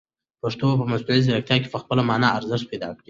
پښتو 0.41 0.65
به 0.69 0.75
په 0.81 0.85
مصنوعي 0.91 1.21
ځیرکتیا 1.25 1.55
کې 1.61 1.71
خپله 1.81 2.01
مانا 2.09 2.27
او 2.31 2.37
ارزښت 2.39 2.65
پیدا 2.71 2.87
کړي. 2.95 2.99